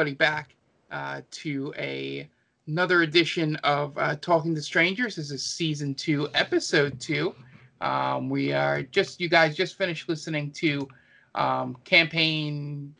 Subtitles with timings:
[0.00, 0.56] everybody back
[0.90, 2.26] uh, to a
[2.68, 5.16] another edition of uh, Talking to Strangers.
[5.16, 7.34] This is season two, episode two.
[7.82, 10.88] Um, we are just you guys just finished listening to
[11.34, 12.94] um, campaign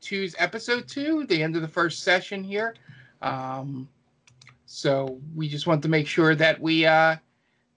[0.00, 2.74] two's episode two, the end of the first session here.
[3.20, 3.86] Um,
[4.64, 7.16] so we just want to make sure that we uh,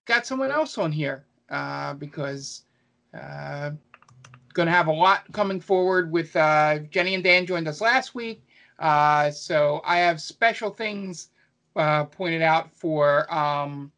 [0.05, 2.61] got someone else on here uh, because
[3.21, 3.71] uh,
[4.53, 8.15] going to have a lot coming forward with uh, Jenny and Dan joined us last
[8.15, 8.41] week.
[8.81, 11.29] Uh, so I have special things
[11.75, 13.91] uh, pointed out for um,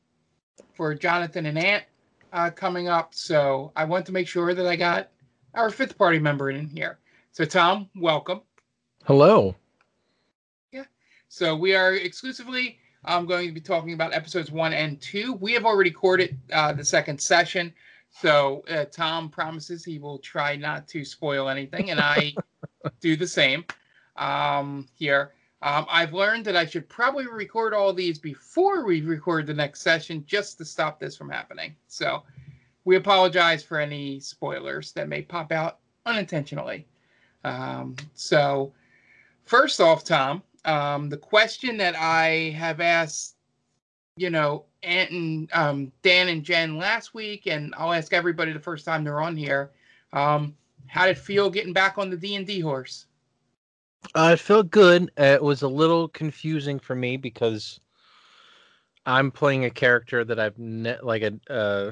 [0.73, 1.85] for Jonathan and Ant
[2.33, 3.15] uh, coming up.
[3.15, 5.09] So I want to make sure that I got
[5.53, 6.99] our fifth party member in here.
[7.31, 8.41] So Tom, welcome.
[9.05, 9.55] Hello.
[10.73, 10.83] Yeah.
[11.29, 15.33] So we are exclusively um, going to be talking about episodes one and two.
[15.39, 17.73] We have already recorded uh, the second session.
[18.09, 22.35] So uh, Tom promises he will try not to spoil anything, and I
[22.99, 23.63] do the same
[24.15, 25.33] um, here.
[25.61, 29.81] Um, I've learned that I should probably record all these before we record the next
[29.81, 31.75] session just to stop this from happening.
[31.87, 32.23] So
[32.85, 36.85] we apologize for any spoilers that may pop out unintentionally.
[37.45, 38.73] Um, so,
[39.45, 43.35] first off, Tom, um, the question that I have asked,
[44.17, 48.59] you know, Ant and um, Dan and Jen last week, and I'll ask everybody the
[48.59, 49.71] first time they're on here.
[50.11, 50.55] Um,
[50.87, 53.05] how did it feel getting back on the D and D horse?
[54.15, 55.11] Uh, it felt good.
[55.17, 57.79] It was a little confusing for me because
[59.05, 61.91] I'm playing a character that I've ne- like a uh,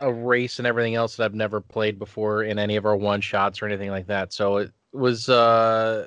[0.00, 3.20] a race and everything else that I've never played before in any of our one
[3.20, 4.32] shots or anything like that.
[4.32, 6.06] So it was uh,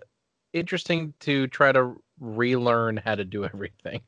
[0.54, 4.02] interesting to try to relearn how to do everything.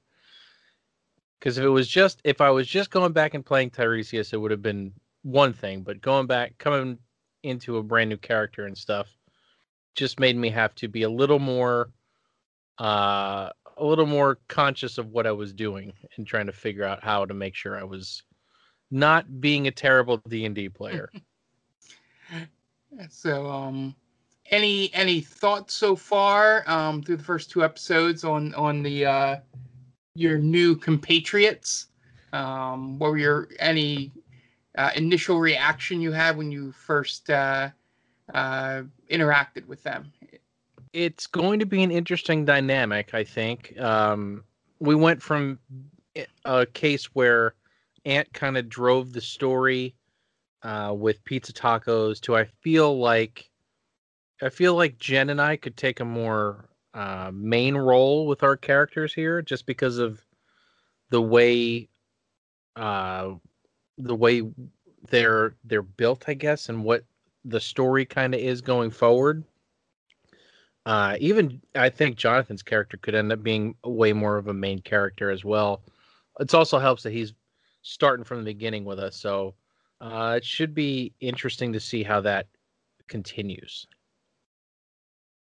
[1.40, 4.38] Because if it was just if I was just going back and playing Tiresias, it
[4.38, 4.94] would have been
[5.24, 5.82] one thing.
[5.82, 7.00] But going back, coming
[7.44, 9.08] into a brand new character and stuff,
[9.96, 11.90] just made me have to be a little more
[12.80, 17.04] uh a little more conscious of what I was doing and trying to figure out
[17.04, 18.24] how to make sure I was
[18.92, 21.10] not being a terrible D&D player.
[23.10, 23.96] So, um,
[24.52, 29.36] any any thoughts so far um, through the first two episodes on on the uh,
[30.16, 31.88] your new compatriots?
[32.34, 34.12] Um, what were your any
[34.78, 37.70] uh, initial reaction you had when you first uh,
[38.34, 40.12] uh, interacted with them?
[40.94, 43.80] it's going to be an interesting dynamic, I think.
[43.80, 44.44] Um,
[44.80, 45.60] we went from
[46.46, 47.56] a case where
[48.06, 49.96] Ant kind of drove the story
[50.64, 53.50] uh, with pizza tacos to I feel like
[54.42, 58.58] I feel like Jen and I could take a more uh, main role with our
[58.58, 60.22] characters here, just because of
[61.10, 61.90] the way
[62.76, 63.34] uh,
[63.98, 64.44] the way
[65.10, 67.04] they're they're built, I guess, and what
[67.46, 69.44] the story kind of is going forward.
[70.86, 74.80] Uh, even I think Jonathan's character could end up being way more of a main
[74.80, 75.82] character as well.
[76.40, 77.34] It also helps that he's
[77.82, 79.56] starting from the beginning with us, so
[80.02, 82.48] uh, it should be interesting to see how that
[83.08, 83.88] continues.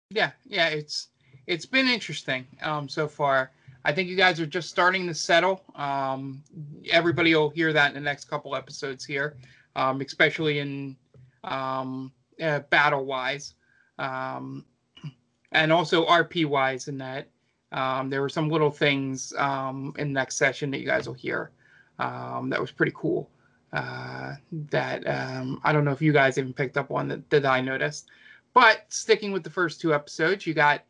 [0.10, 1.08] Yeah, yeah, it's
[1.48, 3.52] it's been interesting um, so far.
[3.84, 5.64] I think you guys are just starting to settle.
[5.76, 6.44] Um,
[6.92, 9.38] everybody will hear that in the next couple episodes here,
[9.76, 10.96] um, especially in
[11.44, 13.56] um, uh, battle wise,
[14.00, 14.66] um,
[15.52, 16.88] and also RP wise.
[16.88, 17.30] In that
[17.72, 21.14] um, there were some little things um, in the next session that you guys will
[21.16, 21.52] hear
[22.02, 23.30] um, that was pretty cool.
[23.72, 24.34] Uh,
[24.70, 27.62] that um, I don't know if you guys even picked up on that, that I
[27.62, 28.10] noticed.
[28.54, 30.84] But sticking with the first two episodes, you got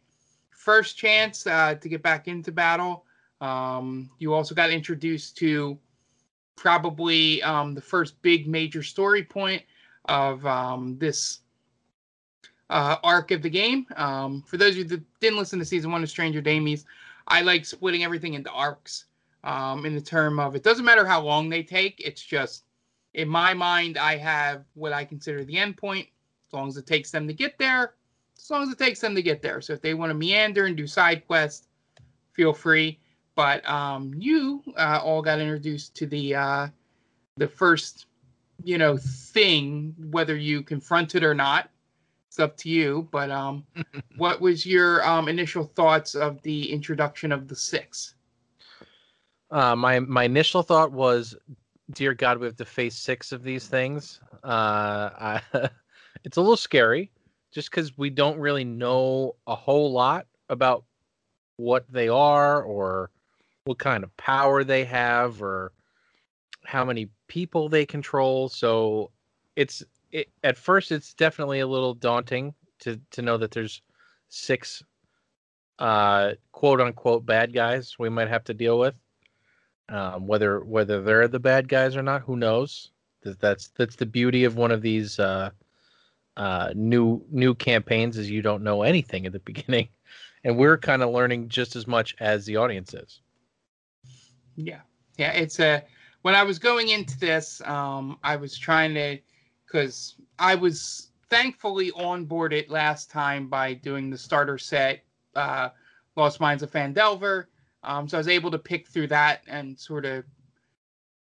[0.49, 3.05] first chance uh, to get back into battle.
[3.39, 5.77] Um, you also got introduced to
[6.55, 9.61] probably um, the first big major story point
[10.05, 11.39] of um, this
[12.69, 13.85] uh, arc of the game.
[13.95, 16.85] Um, for those of you that didn't listen to season one of Stranger Damies,
[17.27, 19.05] I like splitting everything into arcs
[19.43, 22.01] um, in the term of it doesn't matter how long they take.
[22.03, 22.65] It's just
[23.13, 26.07] in my mind, I have what I consider the end point.
[26.47, 27.93] As long as it takes them to get there,
[28.37, 29.61] as long as it takes them to get there.
[29.61, 31.67] So if they want to meander and do side quests,
[32.33, 32.99] feel free.
[33.35, 36.67] But um, you uh, all got introduced to the uh,
[37.37, 38.07] the first,
[38.63, 41.69] you know, thing, whether you confront it or not.
[42.27, 43.07] It's up to you.
[43.11, 43.65] But um,
[44.17, 48.15] what was your um, initial thoughts of the introduction of the six?
[49.49, 51.35] Uh, my my initial thought was
[51.91, 54.21] dear God, we have to face six of these things.
[54.43, 55.41] Uh, I,
[56.23, 57.11] it's a little scary,
[57.51, 60.85] just because we don't really know a whole lot about
[61.57, 63.11] what they are or
[63.65, 65.71] what kind of power they have or
[66.65, 68.49] how many people they control.
[68.49, 69.11] So
[69.55, 73.81] it's it, at first it's definitely a little daunting to to know that there's
[74.29, 74.83] six
[75.79, 78.95] uh quote unquote bad guys we might have to deal with.
[79.89, 82.91] Um, whether whether they're the bad guys or not, who knows?
[83.23, 85.49] That- That's that's the beauty of one of these uh,
[86.37, 89.89] uh, new new campaigns is you don't know anything at the beginning,
[90.43, 93.21] and we're kind of learning just as much as the audience is.
[94.55, 94.81] Yeah,
[95.17, 95.31] yeah.
[95.31, 95.83] It's a
[96.21, 99.17] when I was going into this, um, I was trying to
[99.65, 105.03] because I was thankfully onboarded last time by doing the starter set,
[105.35, 105.69] uh,
[106.17, 107.45] Lost Minds of Phandelver.
[107.83, 110.25] Um, so I was able to pick through that and sort of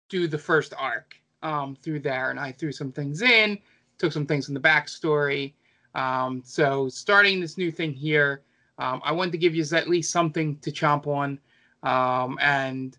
[0.08, 3.58] do the first arc um, through there, and I threw some things in,
[3.98, 5.52] took some things in the backstory.
[5.94, 8.42] Um, so starting this new thing here,
[8.78, 11.38] um, I wanted to give you at least something to chomp on,
[11.82, 12.96] um, and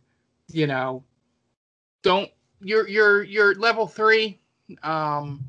[0.51, 1.03] you know,
[2.03, 2.29] don't
[2.61, 4.39] you're you're you're level three,
[4.83, 5.43] um,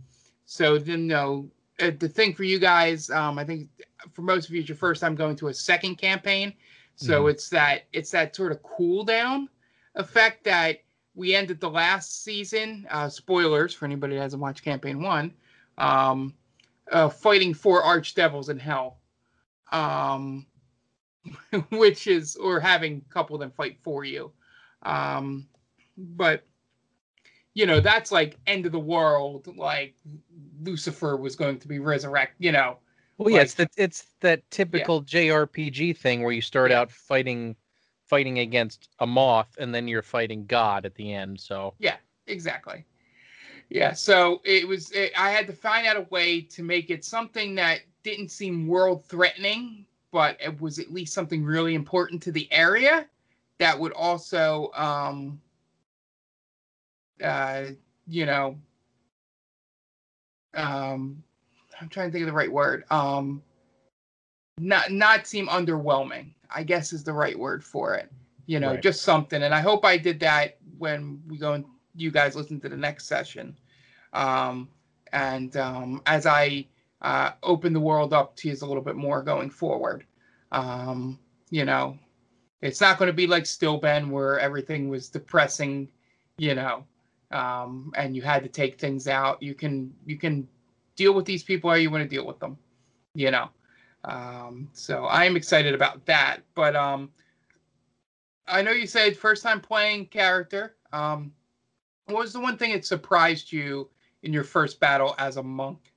[0.46, 3.68] so then know uh, the thing for you guys, um, I think
[4.12, 6.54] for most of you, it's your first time going to a second campaign,
[6.96, 7.30] so Mhm.
[7.30, 9.48] it's that it's that sort of cool down
[9.96, 10.78] effect that
[11.14, 12.86] we ended the last season.
[12.90, 15.32] Uh, spoilers for anybody that hasn't watched campaign one.
[15.78, 16.34] Um,
[16.92, 18.98] uh, fighting four archdevils in hell,
[19.72, 20.46] um,
[21.70, 24.32] which is or having a couple of them fight for you.
[24.82, 25.48] Um,
[25.96, 26.44] but
[27.55, 29.49] you know that's like end of the world.
[29.56, 29.94] Like
[30.62, 32.44] Lucifer was going to be resurrected.
[32.44, 32.79] You know,
[33.19, 36.81] Well, yeah, it's that it's that typical JRPG thing where you start Yeah.
[36.81, 37.56] out fighting
[38.06, 41.41] fighting against a moth and then you're fighting God at the end.
[41.41, 41.96] So Yeah,
[42.26, 42.85] exactly.
[43.70, 44.91] Yeah, so it was.
[44.93, 48.67] It, I had to find out a way to make it something that didn't seem
[48.69, 53.08] world threatening, but it was at least something really important to the area
[53.58, 55.41] that would also, um,
[57.22, 57.64] uh,
[58.06, 58.56] you know,
[60.55, 61.22] um,
[61.81, 62.84] I'm trying to think of the right word.
[62.90, 63.43] Um,
[64.58, 66.32] not not seem underwhelming.
[66.55, 68.11] I guess is the right word for it.
[68.46, 68.82] You know, Right.
[68.82, 69.43] just something.
[69.43, 71.64] And I hope I did that when we go and
[71.94, 73.56] you guys listen to the next session.
[74.12, 74.69] Um,
[75.12, 76.67] and um, as I
[77.02, 80.05] uh, open the world up to you a little bit more going forward,
[80.52, 81.19] um,
[81.50, 81.99] you know,
[82.62, 85.88] it's not going to be like Stillben where everything was depressing,
[86.38, 86.84] you know,
[87.34, 89.42] um, and you had to take things out.
[89.42, 90.48] You can you can
[90.96, 92.56] deal with these people how you want to deal with them,
[93.14, 93.48] you know.
[94.04, 96.40] Um, so I am excited about that.
[96.54, 97.10] But um,
[98.46, 100.76] I know you said first time playing character.
[100.92, 101.32] Um,
[102.06, 103.88] what was the one thing that surprised you
[104.22, 105.94] in your first battle as a monk?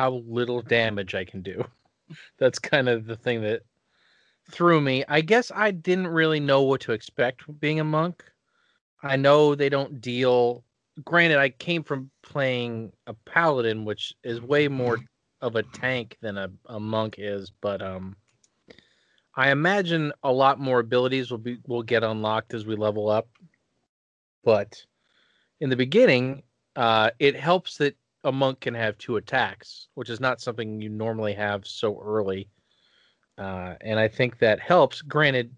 [0.00, 1.62] how little damage I can do.
[2.38, 3.60] That's kind of the thing that
[4.50, 5.04] threw me.
[5.08, 8.24] I guess I didn't really know what to expect being a monk.
[9.02, 10.64] I know they don't deal.
[11.04, 14.98] Granted, I came from playing a paladin, which is way more
[15.40, 18.16] of a tank than a, a monk is, but um,
[19.34, 23.28] I imagine a lot more abilities will be will get unlocked as we level up.
[24.44, 24.84] But
[25.60, 26.42] in the beginning,
[26.76, 30.90] uh, it helps that a monk can have two attacks, which is not something you
[30.90, 32.50] normally have so early.
[33.38, 35.00] Uh, and I think that helps.
[35.00, 35.54] Granted,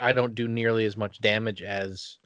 [0.00, 2.18] I don't do nearly as much damage as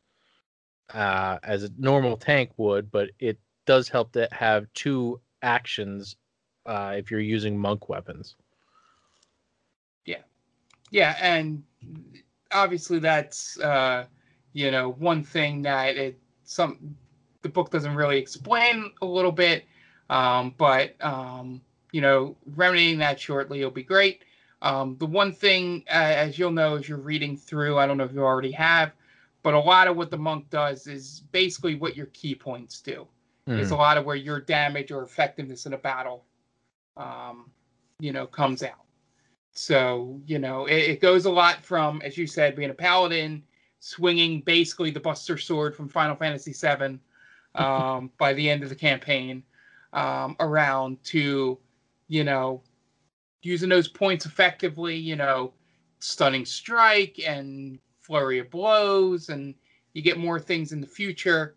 [0.94, 6.16] uh, as a normal tank would, but it does help to have two actions
[6.66, 8.36] uh, if you're using monk weapons.
[10.04, 10.22] Yeah,
[10.90, 11.62] yeah, and
[12.52, 14.06] obviously that's uh,
[14.52, 16.96] you know one thing that it some
[17.42, 19.64] the book doesn't really explain a little bit,
[20.10, 21.60] um, but um,
[21.92, 24.22] you know remedying that shortly will be great.
[24.62, 28.04] Um, the one thing, uh, as you'll know, as you're reading through, I don't know
[28.04, 28.92] if you already have,
[29.42, 33.06] but a lot of what the monk does is basically what your ki points do.
[33.58, 36.24] It's a lot of where your damage or effectiveness in a battle,
[36.96, 37.50] um,
[37.98, 38.84] you know, comes out.
[39.52, 43.42] So you know, it, it goes a lot from, as you said, being a paladin,
[43.80, 47.00] swinging basically the Buster Sword from Final Fantasy VII
[47.56, 49.42] um, by the end of the campaign,
[49.92, 51.58] um, around to,
[52.06, 52.62] you know,
[53.42, 54.96] using those points effectively.
[54.96, 55.54] You know,
[55.98, 57.78] stunning strike and
[58.10, 59.54] flurry of blows, and
[59.94, 61.54] you get more things in the future.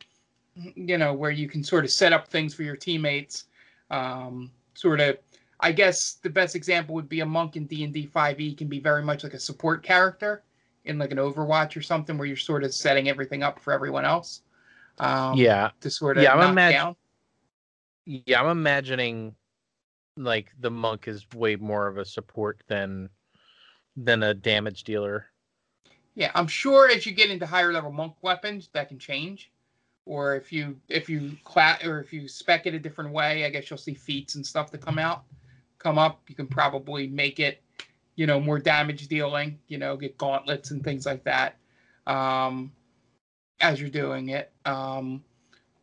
[0.56, 3.46] You know, where you can sort of set up things for your teammates.
[3.90, 5.18] Um, sort of,
[5.62, 8.68] I guess the best example would be a monk in D and D 5e can
[8.68, 10.44] be very much like a support character
[10.86, 14.06] in like an Overwatch or something, where you're sort of setting everything up for everyone
[14.06, 14.42] else.
[15.00, 16.96] Um, yeah, To sort of Yeah, I'm imag- down.
[18.06, 18.40] yeah.
[18.40, 19.34] I'm imagining
[20.18, 23.10] like the monk is way more of a support than
[23.96, 25.26] than a damage dealer.
[26.16, 29.52] Yeah, I'm sure as you get into higher level monk weapons, that can change.
[30.06, 33.50] Or if you if you cla- or if you spec it a different way, I
[33.50, 35.24] guess you'll see feats and stuff that come out,
[35.80, 36.22] come up.
[36.28, 37.62] You can probably make it,
[38.16, 39.58] you know, more damage dealing.
[39.70, 41.56] You know, get gauntlets and things like that,
[42.06, 42.72] um,
[43.62, 44.52] as you're doing it.
[44.66, 45.24] Um,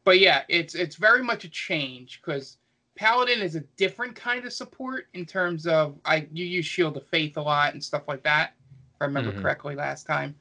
[0.04, 2.58] but yeah, it's it's very much a change because
[2.94, 7.06] paladin is a different kind of support in terms of I you use shield of
[7.06, 8.52] faith a lot and stuff like that
[9.00, 9.40] I remember Mhm.
[9.40, 10.34] correctly last time.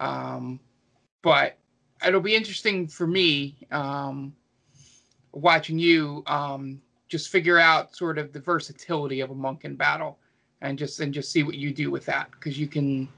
[0.00, 0.60] Um,
[1.22, 1.58] but
[2.06, 4.34] it'll be interesting for me um,
[5.32, 10.18] watching you um, just figure out sort of the versatility of a monk in battle
[10.60, 13.08] and just and just see what you do with that because you can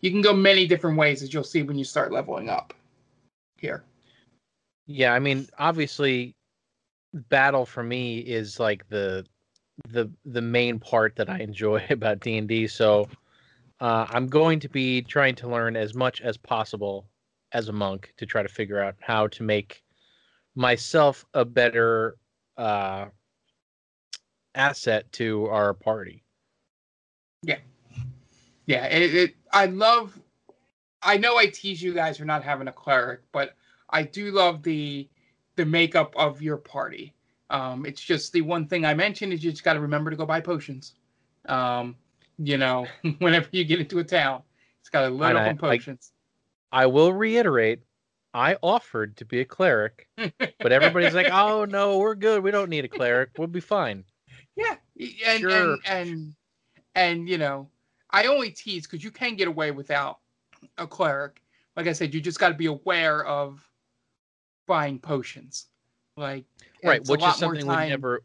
[0.00, 2.74] you can go many different ways as you'll see when you start leveling up
[3.58, 3.84] here.
[4.86, 6.34] Yeah, I mean, obviously,
[7.12, 9.26] battle for me is like the
[9.88, 12.66] the the main part that I enjoy about D and D.
[12.66, 13.08] So
[13.82, 17.08] uh, I'm going to be trying to learn as much as possible
[17.50, 19.82] as a monk to try to figure out how to make
[20.54, 22.16] myself a better
[22.56, 23.06] uh,
[24.54, 26.22] asset to our party.
[28.66, 30.16] Yeah, it, it I love
[31.02, 33.56] I know I tease you guys for not having a cleric, but
[33.90, 35.08] I do love the
[35.56, 37.14] the makeup of your party.
[37.50, 40.16] Um, it's just the one thing I mentioned is you just got to remember to
[40.16, 40.94] go buy potions.
[41.46, 41.96] Um,
[42.38, 42.86] you know,
[43.18, 44.42] whenever you get into a town,
[44.80, 46.12] it's got a load And up I- on potions.
[46.72, 47.80] I will reiterate.
[48.34, 52.42] I offered to be a cleric, but everybody's like, "Oh no, we're good.
[52.42, 53.28] We don't need a cleric.
[53.36, 54.04] We'll be fine."
[54.56, 54.76] Yeah,
[55.26, 55.50] and Sure.
[55.50, 56.34] and, and
[56.94, 57.68] and you know,
[58.10, 60.20] I only tease because you can get away without
[60.78, 61.42] a cleric.
[61.76, 63.62] Like I said, you just got to be aware of
[64.66, 65.66] buying potions.
[66.16, 66.46] Like
[66.82, 68.22] right which is something we never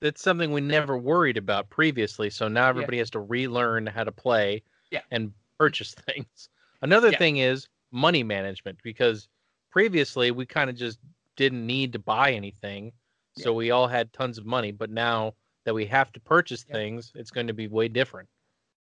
[0.00, 4.12] it's something we never worried about previously so now everybody has to relearn how to
[4.12, 5.00] play Yeah.
[5.10, 6.48] and purchase things
[6.82, 7.18] another Yeah.
[7.18, 9.28] thing is money management because
[9.70, 10.98] previously we kind of just
[11.36, 12.92] didn't need to buy anything
[13.34, 15.32] so we all had tons of money but now
[15.64, 16.74] that we have to purchase Yeah.
[16.74, 18.28] things it's going to be way different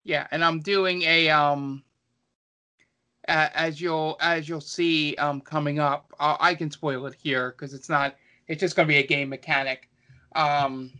[0.05, 1.83] Yeah, and I'm doing a um
[3.27, 6.13] as you'll as you'll see um coming up.
[6.19, 8.17] Uh, I can spoil it here because it's not.
[8.47, 9.91] It's just going to be a game mechanic.
[10.35, 10.93] Um,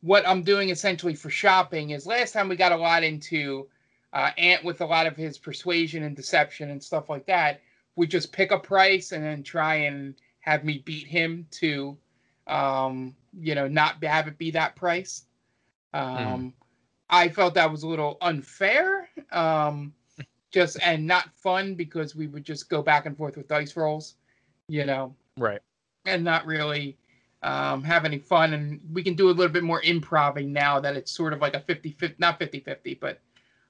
[0.00, 3.66] what I'm doing essentially for shopping is last time we got a lot into
[4.12, 7.60] uh, Ant with a lot of his persuasion and deception and stuff like that.
[7.96, 11.96] We just pick a price and then try and have me beat him to,
[12.46, 15.24] um, you know, not have it be that price.
[15.94, 16.52] Um,
[17.08, 19.94] I felt that was a little unfair, um,
[20.50, 24.14] just and not fun because we would just go back and forth with dice rolls,
[24.68, 25.60] you know, right
[26.04, 26.96] and not really
[27.44, 28.54] um, have any fun.
[28.54, 31.54] And we can do a little bit more improving now that it's sort of like
[31.54, 33.20] a 50 50, not 50 50, but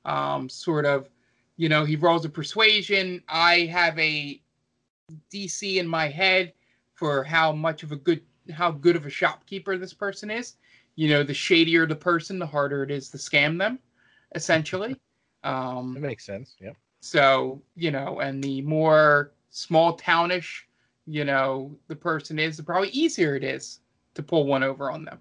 [0.05, 1.09] um, sort of,
[1.57, 3.23] you know, he rolls a persuasion.
[3.29, 4.41] I have a
[5.33, 6.53] DC in my head
[6.95, 10.55] for how much of a good, how good of a shopkeeper this person is.
[10.97, 13.79] You know, the shadier the person, the harder it is to scam them,
[14.35, 14.97] essentially.
[15.45, 16.71] Um, that makes sense yeah
[17.05, 20.67] so, you know, and the more small townish,
[21.07, 23.81] you know, the person is, the probably easier it is
[24.15, 25.19] to pull one over on them.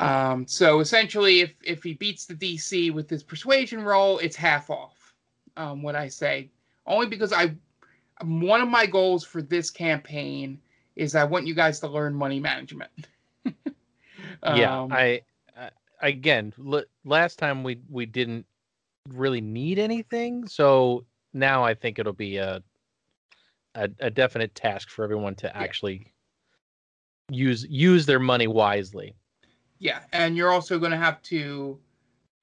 [0.00, 4.70] Um, so essentially, if if he beats the DC with his persuasion roll, it's half
[4.70, 5.14] off.
[5.56, 6.50] Um, what I say,
[6.86, 7.54] only because I,
[8.22, 10.60] one of my goals for this campaign
[10.96, 12.90] is I want you guys to learn money management.
[14.42, 15.20] yeah Um, I,
[15.56, 15.70] I
[16.08, 18.46] again l- last time we we didn't
[19.10, 22.62] really need anything so now i think it'll be a
[23.74, 26.12] a, a definite task for everyone to actually
[27.30, 29.14] use use their money wisely
[29.78, 31.78] Yeah, and you're also going to have to,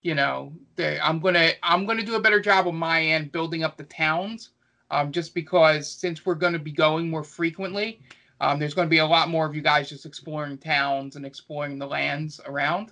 [0.02, 3.64] you know, the, I'm gonna I'm gonna do a better job on my end building
[3.64, 4.50] up the towns,
[4.92, 8.02] um, just because since we're going to be going more frequently,
[8.42, 11.26] um, there's going to be a lot more of you guys just exploring towns and
[11.26, 12.92] exploring the lands around.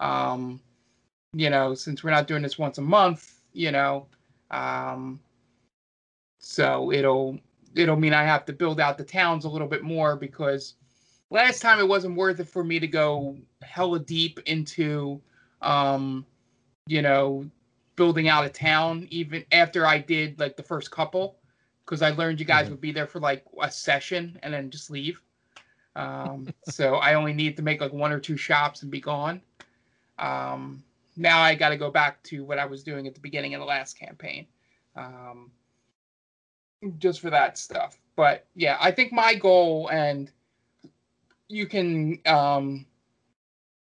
[0.00, 0.60] Um,
[1.32, 4.06] you know, since we're not doing this once a month, you know,
[4.50, 5.18] um,
[6.38, 7.38] so it'll
[7.74, 10.74] it'll mean I have to build out the towns a little bit more because
[11.30, 15.20] last time it wasn't worth it for me to go hella deep into
[15.62, 16.26] um
[16.86, 17.48] you know
[17.96, 21.38] building out a town even after i did like the first couple.
[21.84, 22.70] Because i learned you guys Mhm.
[22.70, 25.22] would be there for like a session and then just leave.
[25.96, 29.40] Um so i only need to make like one or two shops and be gone.
[30.18, 30.82] Um
[31.16, 33.60] now i got to go back to what i was doing at the beginning of
[33.60, 34.46] the last campaign.
[34.96, 35.50] Um
[36.98, 40.30] just for that stuff but yeah, I think my goal, and
[41.48, 42.86] you can um,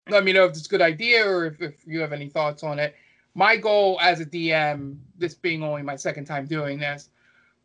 [0.09, 2.63] let me know if it's a good idea or if, if you have any thoughts
[2.63, 2.95] on it.
[3.33, 7.09] My goal as a DM, this being only my second time doing this,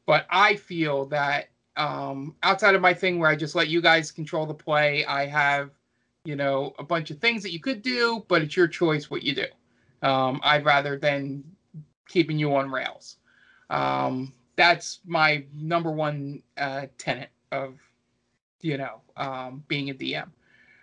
[0.07, 4.11] but I feel that um, outside of my thing where I just let you guys
[4.11, 5.71] control the play, I have,
[6.25, 9.23] you know, a bunch of things that you could do, but it's your choice what
[9.23, 9.47] you do.
[10.03, 11.45] Um, I'd rather than
[12.09, 13.17] keeping you on rails.
[13.69, 17.79] Um, that's my number one uh, tenet of,
[18.61, 20.29] you know, um, being a DM.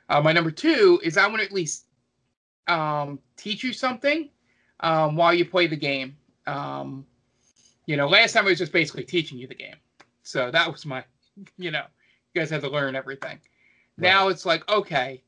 [0.09, 1.85] Uh, my number two is I want to at least
[2.67, 4.29] um, teach you something
[4.79, 6.15] um, while you play the game.
[6.45, 7.05] Um,
[7.85, 9.75] you know, last time I was just basically teaching you the game.
[10.21, 11.03] So that was my,
[11.57, 11.83] you know,
[12.33, 13.39] you guys had to learn everything.
[13.97, 15.23] Now it's like, okay,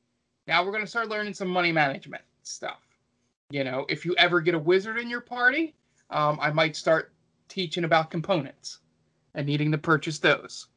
[0.48, 2.80] now we're going to start learning some money management stuff.
[3.52, 5.76] You know, if you ever get a wizard in your party,
[6.10, 7.14] um, I might start
[7.48, 8.80] teaching about components
[9.34, 10.68] and needing to purchase those,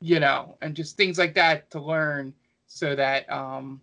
[0.00, 2.34] you know, and just things like that to learn
[2.66, 3.80] so that, um,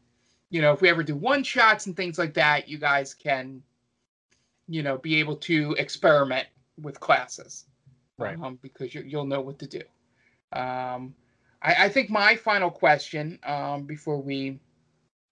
[0.49, 3.61] you know, if we ever do one shots and things like that, you guys can,
[4.67, 6.47] you know, be able to experiment
[6.81, 7.65] with classes
[8.17, 8.37] Right.
[8.41, 9.81] um, because you, you'll know what to do.
[10.53, 11.15] Um,
[11.61, 14.59] I, I think my final question um, before we,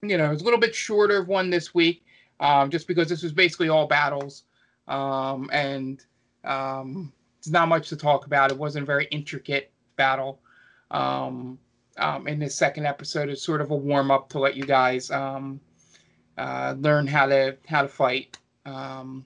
[0.01, 2.03] you know, it's a little bit shorter of one this week,
[2.39, 4.44] um, just because this was basically all battles,
[4.88, 6.03] um, and
[6.43, 7.12] um,
[7.43, 8.51] there's not much to talk about.
[8.51, 10.39] It wasn't a very intricate battle.
[10.91, 11.60] Um,
[11.98, 15.12] um, in this second episode, it's sort of a warm up to let you guys
[15.12, 15.60] um,
[16.38, 18.38] uh, learn how to how to fight.
[18.65, 19.25] Um,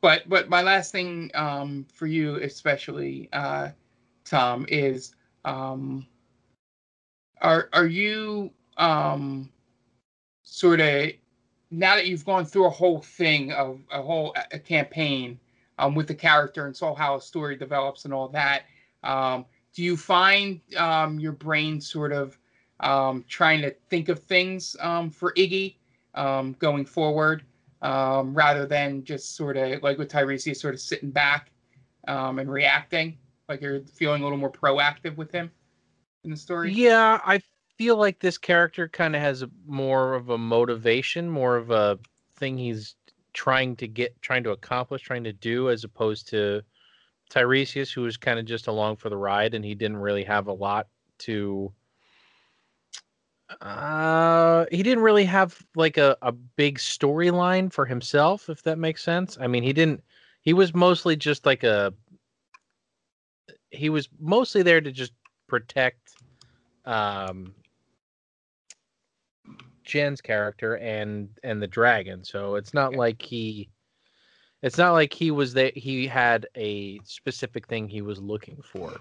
[0.00, 3.70] but but my last thing um, for you, especially uh,
[4.24, 6.06] Tom, is um,
[7.40, 9.50] are are you um,
[10.42, 11.10] sort of
[11.70, 15.38] now that you've gone through a whole thing of a whole a campaign
[15.78, 18.62] um, with the character and saw how a story develops and all that,
[19.02, 22.38] um, do you find um, your brain sort of
[22.80, 25.76] um, trying to think of things um, for Iggy
[26.14, 27.44] um, going forward?
[27.82, 31.50] rather than just sort of like with Tiresias, sort of sitting back
[32.06, 33.18] and reacting.
[33.48, 35.50] Like you're feeling a little more proactive with him
[36.24, 36.72] in the story.
[36.72, 37.40] Yeah, I
[37.76, 41.98] feel like this character kind of has more of a motivation, more of a
[42.36, 42.94] thing he's
[43.32, 46.62] trying to get, trying to accomplish, trying to do, as opposed to
[47.30, 50.46] Tiresias, who was kind of just along for the ride, and he didn't really have
[50.46, 50.88] a lot
[51.20, 51.72] to.
[53.60, 59.02] Uh, he didn't really have like a, a big storyline for himself, if that makes
[59.02, 59.36] sense.
[59.40, 60.02] I mean, he didn't.
[60.40, 61.92] He was mostly just like a.
[63.70, 65.12] He was mostly there to just
[65.48, 66.14] protect
[66.84, 67.54] um
[69.84, 72.24] Jen's character and and the dragon.
[72.24, 72.98] So it's not Yeah.
[72.98, 73.68] like he
[74.62, 79.00] it's not like he was there he had a specific thing he was looking for.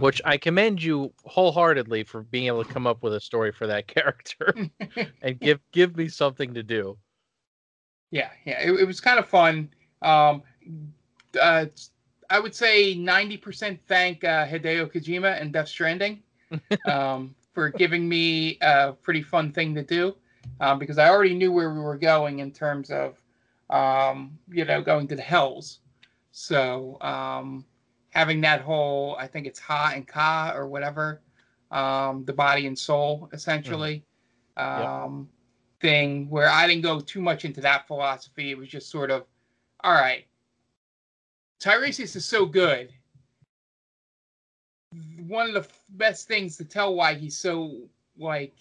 [0.00, 3.66] Which I commend you wholeheartedly for being able to come up with a story for
[3.68, 4.54] that character
[5.22, 6.98] and give give me something to do.
[8.10, 9.68] Yeah, yeah, it, it was kind of fun.
[10.02, 10.42] Um,
[11.40, 11.66] uh,
[12.30, 16.22] I would say 90% thank uh, Hideo Kojima and Death Stranding
[16.86, 20.14] um, for giving me a pretty fun thing to do
[20.60, 23.16] um, because I already knew where we were going in terms of,
[23.68, 25.80] um, you know, going to the hells.
[26.30, 27.64] So um,
[28.10, 31.20] having that whole, I think it's Ha and Ka or whatever,
[31.72, 34.04] um, the body and soul essentially.
[34.56, 35.28] Um,
[35.80, 38.52] thing where I didn't go too much into that philosophy.
[38.52, 39.24] It was just sort of,
[39.82, 40.26] all right,
[41.58, 42.92] Tiresias is so good.
[45.28, 47.82] One of the f- best things to tell why he's so
[48.18, 48.54] like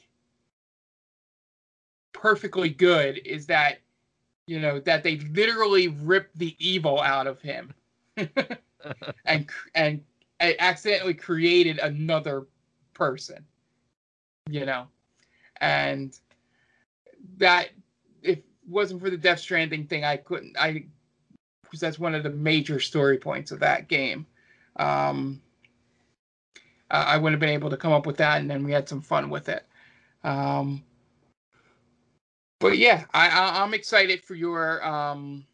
[2.13, 3.79] perfectly good is that
[4.45, 7.73] you know that they literally ripped the evil out of him
[9.25, 10.03] and and
[10.39, 12.45] accidentally created another
[12.93, 13.45] person
[14.49, 14.87] you know
[15.61, 16.19] and
[17.37, 17.69] that
[18.21, 20.55] if it wasn't for the Death Stranding thing, I couldn't.
[20.59, 20.85] I
[21.63, 24.25] because that's one of the major story points of that game.
[24.77, 25.41] Um,
[26.91, 28.87] uh, I wouldn't have been able to come up with that, and then we had
[28.87, 29.65] some fun with it.
[30.23, 30.83] Um,
[32.59, 35.45] but yeah, I, I'm excited for your um,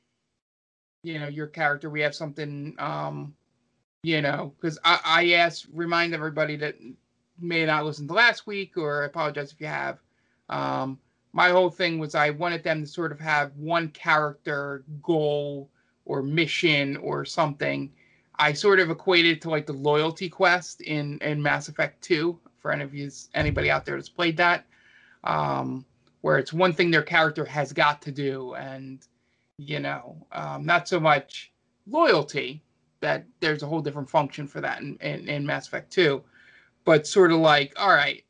[1.04, 1.89] you know, your character.
[1.89, 3.36] We have something um,
[4.04, 6.76] you know, because I I asked remind everybody that
[7.39, 10.00] may not listen to last week, or I apologize if you have.
[10.50, 11.00] Um,
[11.34, 15.69] my whole thing was I wanted them to sort of have one character goal
[16.06, 17.91] or mission or something.
[18.38, 22.72] I sort of equated to like the loyalty quest in in Mass Effect 2 for
[22.72, 24.65] any of you anybody out there that's played that.
[25.24, 25.86] Um,
[26.22, 29.06] where it's one thing their character has got to do and
[29.58, 31.52] you know, um, not so much
[31.88, 32.63] loyalty,
[33.02, 36.24] that there's a whole different function for that in, in, in Mass Effect 2.
[36.86, 38.24] But sort of like, all right,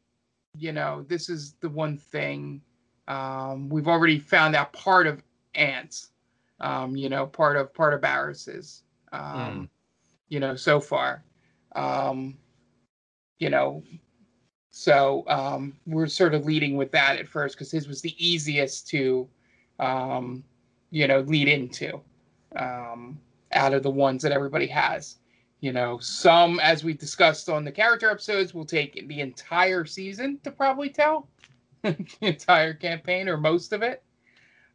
[0.58, 2.62] you know, this is the one thing
[3.08, 5.22] um, we've already found out part of
[5.56, 6.12] ants,
[6.60, 9.70] um, you know, part of part of Barris's, um,
[10.34, 11.24] you know, so far,
[11.76, 12.36] um,
[13.38, 13.84] you know,
[14.72, 18.88] so um, we're sort of leading with that at first because his was the easiest
[18.88, 19.30] to,
[19.80, 20.44] um,
[20.90, 22.02] you know, lead into
[22.56, 23.20] um,
[23.52, 25.18] out of the ones that everybody has.
[25.60, 30.40] You know, some, as we discussed on the character episodes, will take the entire season
[30.44, 31.28] to probably tell
[31.84, 34.02] the entire campaign or most of it.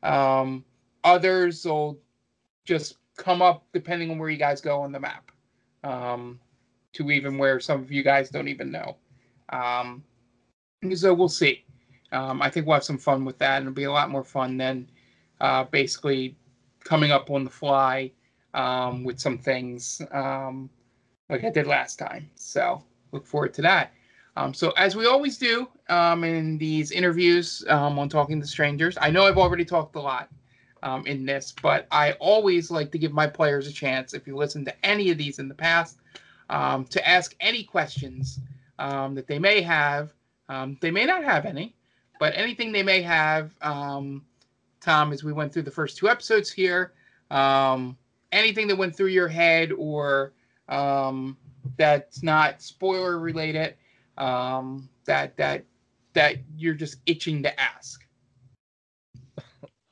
[0.04, 0.64] Um,
[1.02, 1.98] others will
[2.64, 5.32] just come up depending on where you guys go on the map,
[5.84, 6.40] um,
[6.92, 8.96] to even where some of you guys don't even know.
[9.50, 10.02] Um,
[10.94, 11.64] so we'll see.
[12.12, 14.24] Um, I think we'll have some fun with that, and it'll be a lot more
[14.24, 14.88] fun than
[15.40, 16.36] uh, basically
[16.84, 18.10] coming up on the fly
[18.54, 20.70] um, with some things um,
[21.28, 22.30] like I did last time.
[22.34, 23.92] So look forward to that.
[24.36, 28.96] Um, so as we always do um, in these interviews um, on Talking to Strangers,
[29.00, 30.28] I know I've already talked a lot
[30.82, 34.36] um, in this, but I always like to give my players a chance, if you
[34.36, 35.98] listen to any of these in the past,
[36.50, 38.40] um, to ask any questions
[38.78, 40.12] um, that they may have.
[40.48, 41.74] Um, they may not have any,
[42.18, 44.24] but anything they may have, um,
[44.80, 46.92] Tom, as we went through the first two episodes here,
[47.30, 47.96] um,
[48.32, 50.32] anything that went through your head or
[51.76, 53.74] that's not spoiler related,
[54.16, 55.64] that that
[56.14, 58.07] that you're just itching to ask.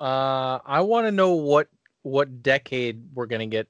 [0.00, 1.68] Uh, I want to know what
[2.02, 3.66] what decade we're gonna get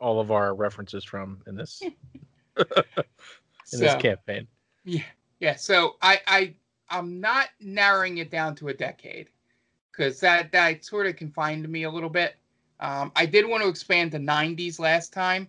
[0.00, 1.82] all of our references from in this
[2.56, 4.46] in this campaign.
[4.84, 5.02] Yeah,
[5.40, 5.56] yeah.
[5.56, 6.54] So I, I,
[6.88, 9.28] I'm not narrowing it down to a decade
[9.90, 12.36] because that that sort of confined me a little bit.
[12.80, 15.48] Um, I did want to expand to '90s last time.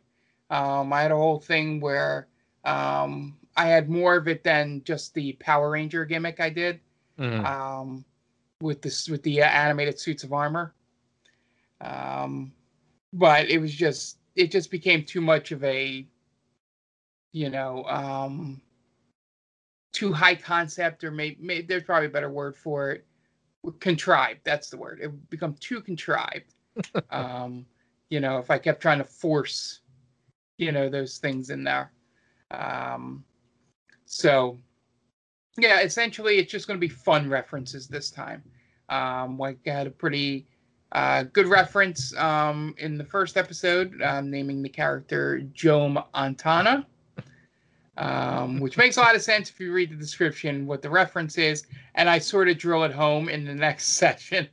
[0.49, 2.27] Um, I had a whole thing where
[2.65, 6.79] um, I had more of it than just the Power Ranger gimmick I did
[7.17, 7.45] Mhm.
[7.45, 8.05] um,
[8.62, 10.74] with this with the uh, animated suits of armor.
[11.82, 12.52] Um,
[13.13, 16.06] but it was just it just became too much of a,
[17.32, 18.62] you know, um,
[19.91, 23.06] too high concept, or maybe, maybe there's probably a better word for it.
[23.80, 24.39] Contrived.
[24.43, 25.00] That's the word.
[25.02, 26.54] It would become too contrived.
[27.12, 27.65] um,
[28.10, 29.82] you know, if I kept trying to force,
[30.58, 31.91] you know, those things in there.
[32.50, 33.24] Um,
[34.06, 34.58] so
[35.57, 38.43] yeah, essentially, it's just going to be fun references this time.
[38.89, 40.47] Um, like I had a pretty
[40.91, 46.85] uh, good reference um, in the first episode, um, naming the character Jome Antana,
[47.97, 51.37] um, which makes a lot of sense if you read the description what the reference
[51.37, 54.47] is, and I sort of drill it home in the next session.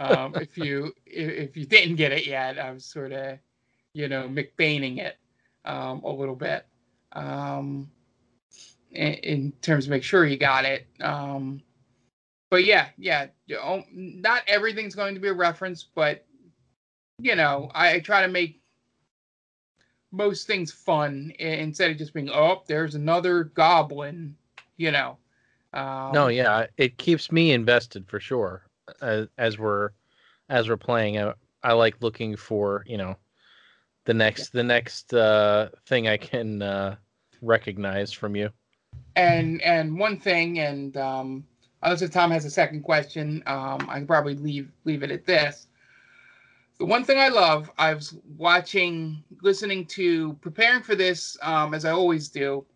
[0.00, 3.38] um, if you if, if you didn't get it yet, I was sort of,
[3.94, 5.16] you know, McBaining it
[5.64, 6.66] um, a little bit.
[7.12, 7.90] Um,
[8.92, 10.86] in, in terms of make sure you got it.
[11.00, 11.62] Um,
[12.50, 13.26] but yeah, yeah,
[13.92, 16.24] not everything's going to be a reference, but
[17.18, 18.60] you know, I, I try to make
[20.12, 24.36] most things fun instead of just being, oh, there's another goblin,
[24.76, 25.18] you know.
[25.72, 28.66] Um, no, yeah, it keeps me invested for sure.
[29.02, 29.90] As, as we're
[30.48, 33.16] as we're playing, I, I like looking for you know
[34.04, 36.96] the next the next uh, thing I can uh,
[37.42, 38.50] recognize from you.
[39.16, 41.44] And and one thing, and um,
[41.82, 45.24] unless if Tom has a second question, um, I can probably leave leave it at
[45.24, 45.68] this.
[46.78, 51.86] The one thing I love, I was watching, listening to, preparing for this, um, as
[51.86, 52.66] I always do,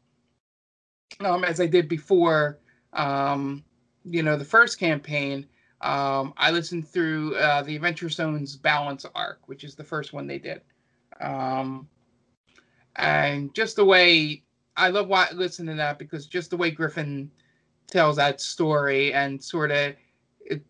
[1.21, 2.59] um, as I did before,
[2.95, 3.63] um,
[4.05, 5.47] you know, the first campaign.
[5.83, 10.27] Um, I listened through uh, the Adventure Zone's Balance arc, which is the first one
[10.27, 10.63] they did,
[11.21, 11.87] um,
[12.97, 14.43] and just the way
[14.77, 17.31] I love wa- listening to that because just the way Griffin
[17.87, 19.95] tells that story and sort of
[20.41, 20.65] it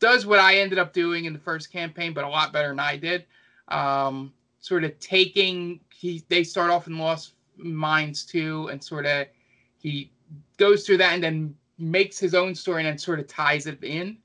[0.00, 2.80] does what I ended up doing in the first campaign, but a lot better than
[2.80, 3.24] I did.
[3.68, 9.26] Um, sort of taking he they start off in Lost Minds too, and sort of
[9.78, 10.10] he
[10.58, 13.82] goes through that and then makes his own story and then sort of ties it
[13.82, 14.18] in.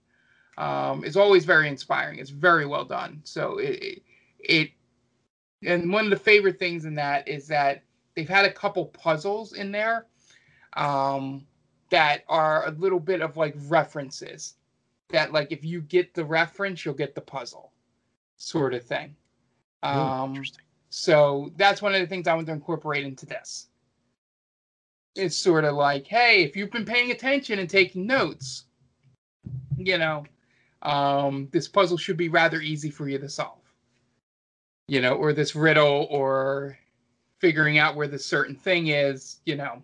[0.58, 2.20] Um, it's always very inspiring.
[2.20, 3.22] It's very well done.
[3.24, 4.02] So it, it,
[4.40, 4.72] it
[5.66, 7.84] and one of the favorite things in that is that
[8.20, 10.06] they've had a couple puzzles in there
[10.76, 11.46] um,
[11.90, 14.56] that are a little bit of like references.
[15.12, 17.72] That like if you get the reference you'll get the puzzle
[18.36, 19.16] sort of thing.
[19.84, 20.44] Um,
[20.90, 23.68] so that's one of the things i want to incorporate into this.
[25.16, 28.66] It's sort of like hey if you've been paying attention and taking notes
[29.78, 30.26] you know
[30.82, 33.62] um, this puzzle should be rather easy for you to solve.
[34.90, 36.78] You know or this riddle or
[37.40, 39.82] figuring out where the certain thing is, you know.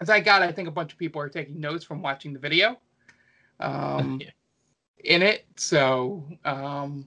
[0.00, 2.38] As I got, I think a bunch of people are taking notes from watching the
[2.40, 2.78] video
[3.60, 4.30] um, Yeah.
[5.04, 5.46] in it.
[5.56, 7.06] So um,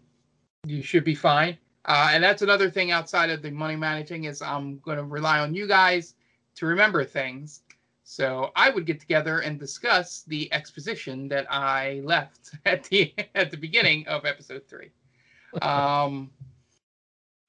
[0.65, 1.58] you should be fine.
[1.86, 5.39] Uh, and that's another thing outside of the money managing is I'm going to rely
[5.39, 6.15] on you guys
[6.56, 7.62] to remember things.
[8.04, 13.51] So I would get together and discuss the exposition that I left at the at
[13.51, 14.91] the beginning of episode three.
[15.62, 16.32] Um,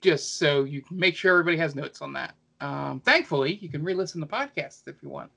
[0.06, 2.36] just so you can make sure everybody has notes on that.
[2.60, 5.32] Um, thankfully, you can re-listen to the podcast if you want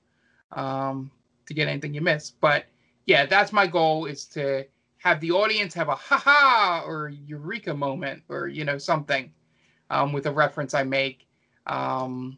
[0.52, 1.10] um,
[1.48, 2.40] to get anything you missed.
[2.40, 2.66] But
[3.08, 4.64] yeah, that's my goal is to
[5.00, 9.32] have the audience have a ha-ha or eureka moment or you know something
[9.90, 11.26] um, with a reference I make.
[11.66, 12.38] Um,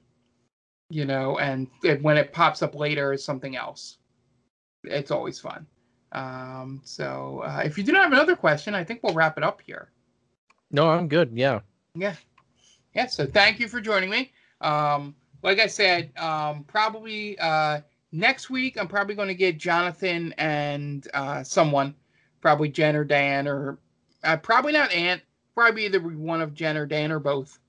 [0.89, 1.67] you know, and
[2.01, 3.97] when it pops up later is something else.
[4.85, 5.67] It's always fun.
[6.13, 9.43] Um, so uh, if you do not have another question, I think we'll wrap it
[9.43, 9.91] up here.
[10.71, 11.31] No, I'm good.
[11.33, 11.59] Yeah.
[11.95, 12.15] Yeah.
[12.93, 13.07] Yeah.
[13.07, 14.31] So thank you for joining me.
[14.61, 20.33] Um, like I said, um, probably uh, next week, I'm probably going to get Jonathan
[20.37, 21.95] and uh, someone,
[22.41, 23.79] probably Jen or Dan, or
[24.23, 25.21] uh, probably not Ant,
[25.55, 27.59] probably either one of Jen or Dan or both,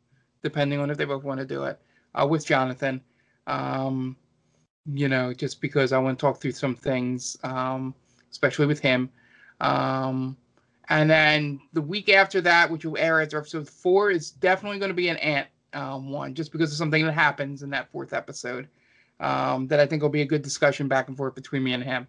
[0.42, 1.80] depending on if they both want to do it
[2.14, 3.00] uh, with Jonathan.
[3.46, 4.16] Um,
[4.86, 7.94] you know, just because I want to talk through some things, um,
[8.30, 9.10] especially with him.
[9.60, 10.36] Um,
[10.92, 14.90] and then the week after that, which will air after episode four, is definitely going
[14.90, 18.12] to be an Ant um, one, just because of something that happens in that fourth
[18.12, 18.68] episode
[19.18, 21.82] um, that I think will be a good discussion back and forth between me and
[21.82, 22.06] him,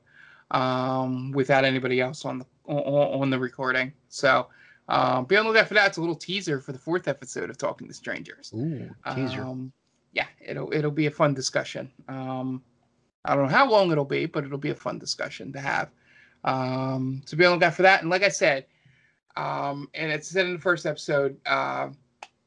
[0.52, 3.93] um, without anybody else on the on, on the recording.
[4.10, 4.48] So
[4.89, 5.88] um, be on the lookout for that.
[5.88, 8.52] It's a little teaser for the fourth episode of Talking to Strangers.
[8.54, 9.43] Ooh, teaser.
[9.43, 9.72] Um,
[10.12, 11.89] yeah, it'll it'll be a fun discussion.
[12.10, 12.62] Um,
[13.24, 15.89] I don't know how long it'll be, but it'll be a fun discussion to have.
[16.43, 18.02] Um, so be on the lookout for that.
[18.02, 18.65] And like I said,
[19.36, 21.89] um, and it's said in the first episode, uh,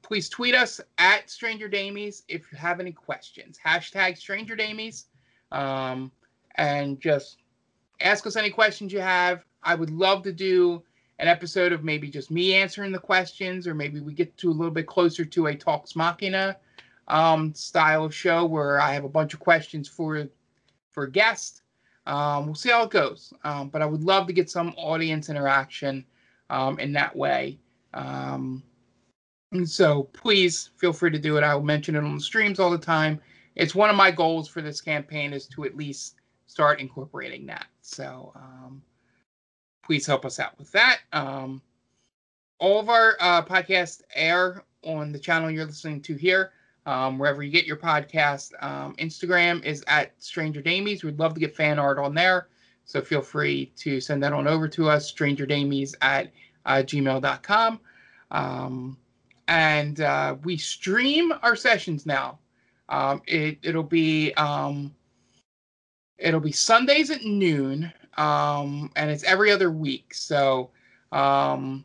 [0.03, 3.59] please tweet us at Stranger Damies if you have any questions.
[3.64, 5.05] Hashtag Stranger Damies,
[5.53, 6.12] um,
[6.57, 7.38] and just
[8.01, 9.44] ask us any questions you have.
[9.62, 10.83] I would love to do
[11.18, 14.53] an episode of maybe just me answering the questions, or maybe we get to a
[14.53, 16.57] little bit closer to a Talks Machina
[17.09, 20.29] um, style of show where I have a bunch of questions for
[20.92, 21.62] for guests.
[22.07, 25.29] Um, we'll see how it goes, um, but I would love to get some audience
[25.29, 26.05] interaction
[26.50, 27.59] um, in that way.
[27.94, 28.62] Um,
[29.52, 31.44] and so please feel free to do it.
[31.44, 33.20] I will mention it on the streams all the time.
[33.54, 37.66] It's one of my goals for this campaign is to at least start incorporating that.
[37.80, 38.82] So um,
[39.85, 41.00] please help us out with that.
[41.12, 41.62] Um,
[42.59, 46.52] all of our uh, podcasts air on the channel you're listening to here,
[46.87, 48.52] um, wherever you get your podcast.
[48.62, 51.02] Um, Instagram is at Stranger Damies.
[51.02, 52.48] We'd love to get fan art on there.
[52.87, 56.33] So feel free to send that on over to us, strangerdamies at
[56.64, 57.81] uh, gmail.com.
[58.31, 58.96] Um,
[59.49, 62.38] and uh, we stream our sessions now.
[62.88, 64.94] Um, it, it'll be um,
[66.18, 70.14] it'll be Sundays at noon, um, and it's every other week.
[70.14, 70.70] So
[71.11, 71.85] um,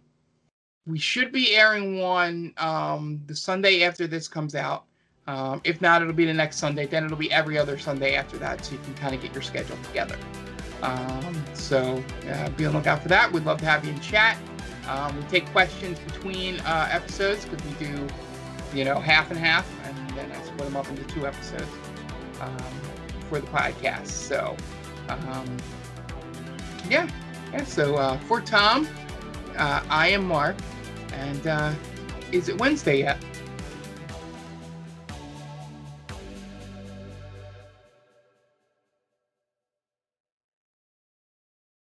[0.86, 4.86] we should be airing one um, the Sunday after this comes out.
[5.28, 6.86] Um, if not, it'll be the next Sunday.
[6.86, 9.44] Then it'll be every other Sunday after that, so you can kind of get your
[9.44, 10.18] schedule together.
[10.82, 13.32] Um, so uh, be on the lookout for that.
[13.32, 14.38] We'd love to have you in chat.
[14.88, 18.08] Um, we take questions between uh, episodes because we do,
[18.74, 21.70] you know, half and half, and then I split them up into two episodes
[22.42, 22.58] um,
[23.30, 24.08] for the podcast.
[24.08, 24.58] So,
[25.08, 25.58] um,
[26.90, 27.08] yeah,
[27.54, 27.64] yeah.
[27.64, 28.88] So uh, for Tom,
[29.58, 30.56] uh, I am Mark,
[31.14, 31.74] and uh,
[32.32, 33.18] is it Wednesday yet?